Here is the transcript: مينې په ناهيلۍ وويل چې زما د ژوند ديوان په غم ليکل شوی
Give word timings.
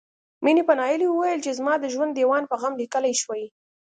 مينې 0.43 0.63
په 0.67 0.73
ناهيلۍ 0.79 1.07
وويل 1.09 1.39
چې 1.45 1.51
زما 1.59 1.73
د 1.79 1.85
ژوند 1.93 2.11
ديوان 2.17 2.43
په 2.47 2.55
غم 2.61 2.73
ليکل 2.81 3.03
شوی 3.23 3.43